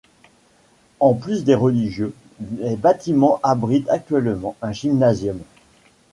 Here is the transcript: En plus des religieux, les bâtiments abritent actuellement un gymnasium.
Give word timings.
En 0.99 1.13
plus 1.13 1.43
des 1.43 1.53
religieux, 1.53 2.15
les 2.57 2.75
bâtiments 2.75 3.39
abritent 3.43 3.87
actuellement 3.87 4.55
un 4.63 4.71
gymnasium. 4.71 5.37